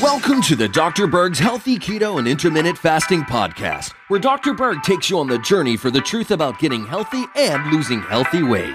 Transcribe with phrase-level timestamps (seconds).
[0.00, 1.06] Welcome to the Dr.
[1.06, 4.54] Berg's Healthy Keto and Intermittent Fasting Podcast, where Dr.
[4.54, 8.42] Berg takes you on the journey for the truth about getting healthy and losing healthy
[8.42, 8.74] weight.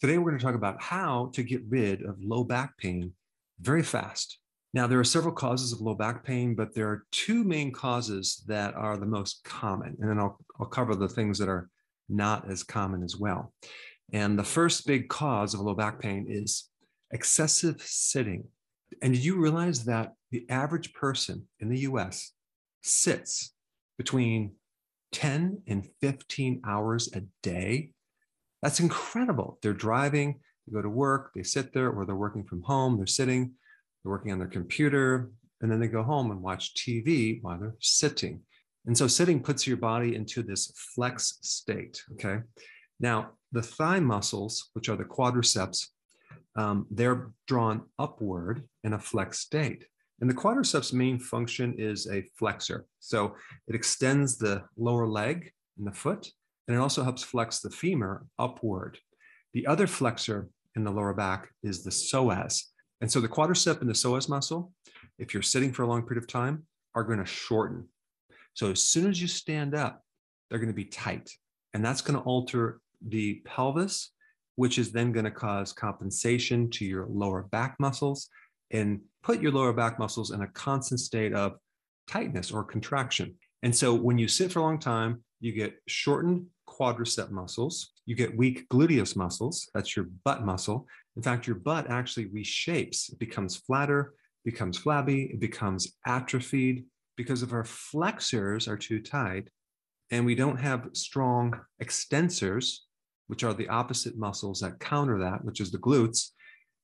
[0.00, 3.14] Today, we're going to talk about how to get rid of low back pain
[3.60, 4.38] very fast.
[4.74, 8.42] Now, there are several causes of low back pain, but there are two main causes
[8.48, 9.96] that are the most common.
[10.00, 11.70] And then I'll, I'll cover the things that are
[12.08, 13.52] not as common as well.
[14.12, 16.68] And the first big cause of low back pain is
[17.12, 18.48] excessive sitting.
[19.00, 22.32] And did you realize that the average person in the US
[22.82, 23.54] sits
[23.96, 24.56] between
[25.12, 27.90] 10 and 15 hours a day?
[28.60, 29.60] That's incredible.
[29.62, 33.06] They're driving, they go to work, they sit there, or they're working from home, they're
[33.06, 33.52] sitting,
[34.04, 37.74] they're working on their computer, and then they go home and watch TV while they're
[37.80, 38.40] sitting.
[38.86, 42.02] And so sitting puts your body into this flex state.
[42.12, 42.42] Okay.
[43.00, 45.88] Now, the thigh muscles, which are the quadriceps,
[46.56, 49.86] um, they're drawn upward in a flex state.
[50.20, 52.86] And the quadriceps' main function is a flexor.
[53.00, 53.34] So
[53.66, 56.30] it extends the lower leg and the foot
[56.66, 58.98] and it also helps flex the femur upward.
[59.52, 62.62] The other flexor in the lower back is the psoas.
[63.00, 64.72] And so the quadricep and the psoas muscle,
[65.18, 67.88] if you're sitting for a long period of time, are going to shorten.
[68.54, 70.02] So as soon as you stand up,
[70.48, 71.30] they're going to be tight.
[71.72, 74.12] And that's going to alter the pelvis,
[74.56, 78.28] which is then going to cause compensation to your lower back muscles
[78.70, 81.54] and put your lower back muscles in a constant state of
[82.06, 83.34] tightness or contraction.
[83.62, 87.92] And so when you sit for a long time, you get shortened quadricep muscles.
[88.06, 89.68] You get weak gluteus muscles.
[89.74, 90.86] That's your butt muscle.
[91.16, 93.12] In fact, your butt actually reshapes.
[93.12, 96.84] It becomes flatter, becomes flabby, it becomes atrophied
[97.16, 99.48] because of our flexors are too tight
[100.10, 102.78] and we don't have strong extensors,
[103.26, 106.30] which are the opposite muscles that counter that, which is the glutes,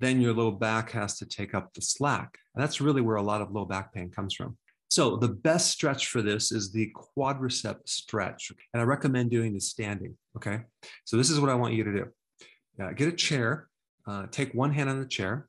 [0.00, 2.36] then your low back has to take up the slack.
[2.54, 4.56] And that's really where a lot of low back pain comes from.
[4.90, 8.52] So the best stretch for this is the quadricep stretch.
[8.72, 10.16] And I recommend doing the standing.
[10.36, 10.60] Okay.
[11.04, 12.06] So this is what I want you to do.
[12.82, 13.68] Uh, get a chair,
[14.06, 15.48] uh, take one hand on the chair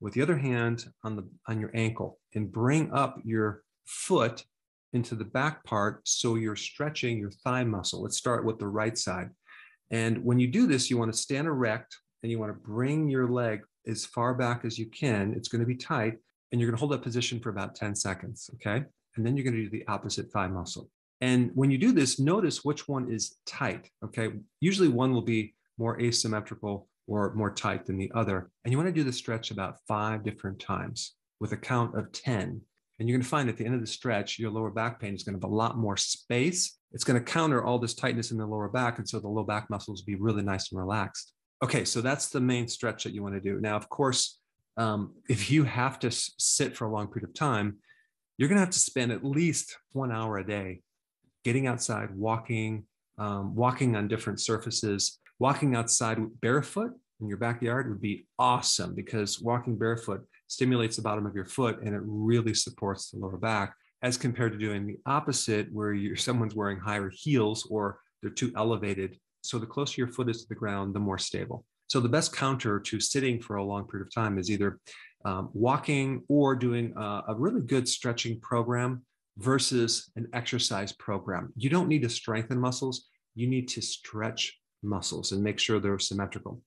[0.00, 4.44] with the other hand on the on your ankle and bring up your foot
[4.92, 8.02] into the back part so you're stretching your thigh muscle.
[8.02, 9.30] Let's start with the right side.
[9.90, 13.08] And when you do this, you want to stand erect and you want to bring
[13.08, 15.34] your leg as far back as you can.
[15.36, 16.18] It's going to be tight
[16.50, 18.50] and you're going to hold that position for about 10 seconds.
[18.54, 18.84] Okay.
[19.16, 20.90] And then you're going to do the opposite thigh muscle.
[21.20, 23.90] And when you do this, notice which one is tight.
[24.04, 24.32] Okay.
[24.60, 28.50] Usually one will be more asymmetrical or more tight than the other.
[28.64, 32.12] And you want to do the stretch about five different times with a count of
[32.12, 32.60] 10.
[32.98, 35.14] And you're going to find at the end of the stretch, your lower back pain
[35.14, 36.78] is going to have a lot more space.
[36.92, 38.98] It's going to counter all this tightness in the lower back.
[38.98, 41.34] And so the low back muscles will be really nice and relaxed.
[41.62, 43.60] Okay, so that's the main stretch that you want to do.
[43.60, 44.38] Now, of course,
[44.76, 47.78] um, if you have to sit for a long period of time,
[48.38, 50.80] you're going to have to spend at least one hour a day
[51.44, 52.84] getting outside, walking,
[53.18, 55.18] um, walking on different surfaces.
[55.38, 61.26] Walking outside barefoot in your backyard would be awesome because walking barefoot stimulates the bottom
[61.26, 64.98] of your foot and it really supports the lower back as compared to doing the
[65.06, 69.18] opposite where you're someone's wearing higher heels or they're too elevated.
[69.42, 71.64] So the closer your foot is to the ground, the more stable.
[71.88, 74.80] So the best counter to sitting for a long period of time is either
[75.24, 79.04] um, walking or doing a, a really good stretching program
[79.38, 81.52] versus an exercise program.
[81.56, 83.06] You don't need to strengthen muscles.
[83.34, 86.60] You need to stretch muscles and make sure they're symmetrical.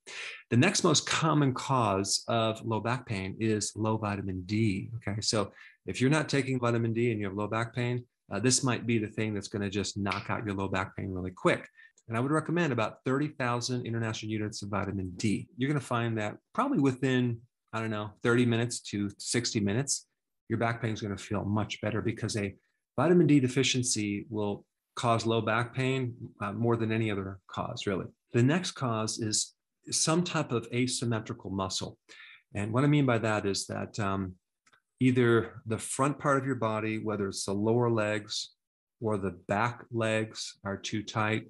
[0.50, 4.92] The next most common cause of low back pain is low vitamin D.
[4.98, 5.52] Okay, so
[5.86, 8.86] if you're not taking vitamin D and you have low back pain, uh, this might
[8.86, 11.68] be the thing that's going to just knock out your low back pain really quick.
[12.08, 15.48] And I would recommend about 30,000 international units of vitamin D.
[15.58, 17.40] You're going to find that probably within,
[17.72, 20.08] I don't know, 30 minutes to 60 minutes,
[20.50, 22.56] your back pain is going to feel much better because a
[22.98, 24.66] vitamin D deficiency will
[25.00, 28.08] cause low back pain uh, more than any other cause, really.
[28.34, 29.56] The next cause is
[29.92, 31.98] some type of asymmetrical muscle.
[32.54, 34.22] And what I mean by that is that um,
[35.00, 38.34] either the front part of your body, whether it's the lower legs
[39.00, 41.44] or the back legs, are too tight,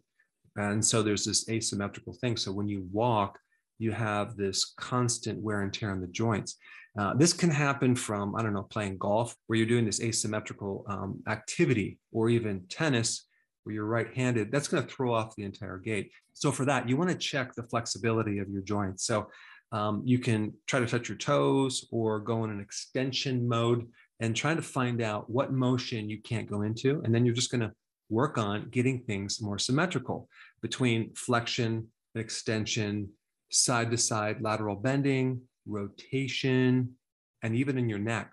[0.56, 2.38] and so there's this asymmetrical thing.
[2.38, 3.40] So when you walk,
[3.80, 6.58] you have this constant wear and tear on the joints.
[7.00, 10.86] Uh, this can happen from, I don't know, playing golf, where you're doing this asymmetrical
[10.88, 13.29] um, activity, or even tennis,
[13.70, 14.52] where you're right handed.
[14.52, 16.12] That's going to throw off the entire gait.
[16.34, 19.06] So for that, you want to check the flexibility of your joints.
[19.06, 19.30] So
[19.72, 23.88] um, you can try to touch your toes or go in an extension mode
[24.22, 27.00] and trying to find out what motion you can't go into.
[27.04, 27.72] And then you're just going to
[28.10, 30.28] work on getting things more symmetrical
[30.64, 33.08] between flexion, and extension,
[33.52, 36.96] side to side lateral bending, rotation,
[37.44, 38.32] and even in your neck.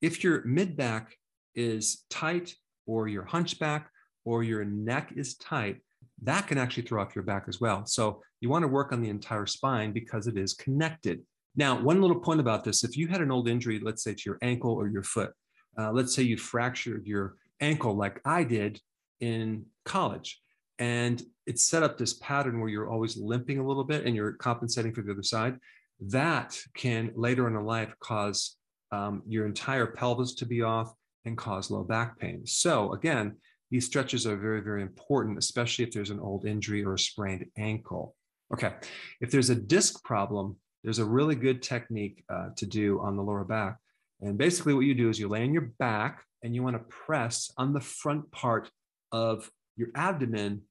[0.00, 1.16] If your mid back
[1.56, 2.54] is tight,
[2.88, 3.90] or your hunchback,
[4.28, 5.78] or your neck is tight,
[6.22, 7.86] that can actually throw off your back as well.
[7.86, 11.22] So you want to work on the entire spine because it is connected.
[11.56, 14.22] Now, one little point about this if you had an old injury, let's say to
[14.26, 15.32] your ankle or your foot,
[15.78, 18.78] uh, let's say you fractured your ankle like I did
[19.20, 20.40] in college,
[20.78, 24.34] and it set up this pattern where you're always limping a little bit and you're
[24.34, 25.56] compensating for the other side,
[26.00, 28.56] that can later in life cause
[28.92, 30.92] um, your entire pelvis to be off
[31.24, 32.46] and cause low back pain.
[32.46, 33.36] So, again,
[33.70, 37.46] these stretches are very, very important, especially if there's an old injury or a sprained
[37.56, 38.14] ankle.
[38.52, 38.72] Okay,
[39.20, 43.22] if there's a disc problem, there's a really good technique uh, to do on the
[43.22, 43.76] lower back.
[44.20, 46.84] And basically, what you do is you lay on your back and you want to
[46.88, 48.70] press on the front part
[49.12, 50.62] of your abdomen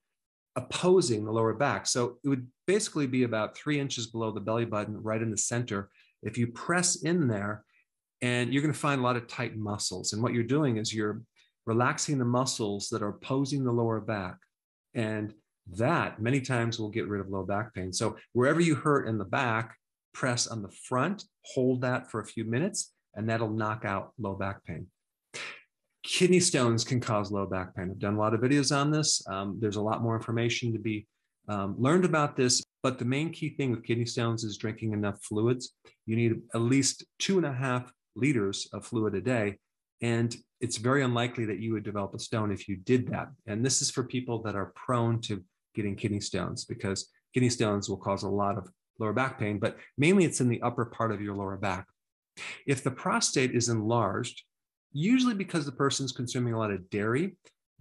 [0.56, 1.86] opposing the lower back.
[1.86, 5.38] So it would basically be about three inches below the belly button, right in the
[5.38, 5.90] center.
[6.24, 7.64] If you press in there,
[8.22, 10.14] and you're going to find a lot of tight muscles.
[10.14, 11.22] And what you're doing is you're
[11.68, 14.38] relaxing the muscles that are opposing the lower back.
[14.96, 15.34] And
[15.74, 17.94] that many times will get rid of low back pain.
[17.94, 19.76] So wherever you hurt in the back,
[20.14, 24.34] press on the front, hold that for a few minutes, and that'll knock out low
[24.34, 24.88] back pain.
[26.04, 27.92] Kidney stones can cause low back pain.
[27.92, 29.22] I've done a lot of videos on this.
[29.28, 31.06] Um, there's a lot more information to be
[31.50, 35.22] um, learned about this, but the main key thing with kidney stones is drinking enough
[35.22, 35.74] fluids.
[36.06, 39.58] You need at least two and a half liters of fluid a day.
[40.02, 43.30] And it's very unlikely that you would develop a stone if you did that.
[43.46, 45.44] And this is for people that are prone to
[45.76, 48.68] getting kidney stones because kidney stones will cause a lot of
[49.00, 51.86] lower back pain, but mainly it's in the upper part of your lower back.
[52.66, 54.44] If the prostate is enlarged,
[54.92, 57.36] usually because the person's consuming a lot of dairy,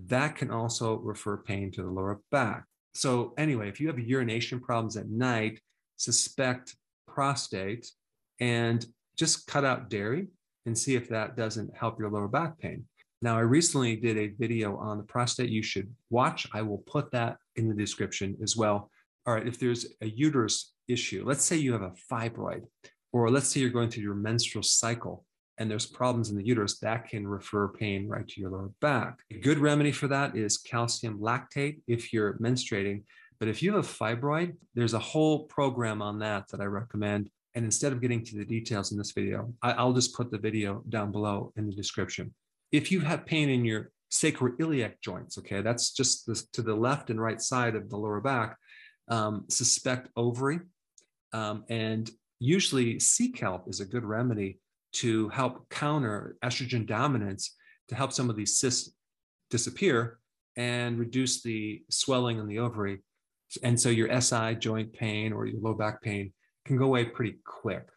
[0.06, 2.64] that can also refer pain to the lower back.
[2.94, 5.60] So, anyway, if you have urination problems at night,
[5.96, 6.76] suspect
[7.06, 7.90] prostate
[8.40, 8.84] and
[9.16, 10.28] just cut out dairy
[10.66, 12.84] and see if that doesn't help your lower back pain.
[13.22, 16.46] Now, I recently did a video on the prostate you should watch.
[16.52, 18.90] I will put that in the description as well.
[19.26, 22.62] All right, if there's a uterus issue, let's say you have a fibroid,
[23.12, 25.24] or let's say you're going through your menstrual cycle
[25.58, 29.20] and there's problems in the uterus, that can refer pain right to your lower back.
[29.32, 33.04] A good remedy for that is calcium lactate if you're menstruating.
[33.40, 37.30] But if you have a fibroid, there's a whole program on that that I recommend.
[37.56, 40.84] And instead of getting to the details in this video, I'll just put the video
[40.90, 42.34] down below in the description.
[42.70, 47.18] If you have pain in your sacroiliac joints, okay, that's just to the left and
[47.18, 48.58] right side of the lower back,
[49.08, 50.60] um, suspect ovary.
[51.32, 52.10] Um, and
[52.40, 54.60] usually sea kelp is a good remedy
[54.96, 57.56] to help counter estrogen dominance,
[57.88, 58.90] to help some of these cysts
[59.48, 60.18] disappear
[60.56, 62.98] and reduce the swelling in the ovary.
[63.62, 66.34] And so your SI joint pain or your low back pain
[66.66, 67.88] can go away pretty quick.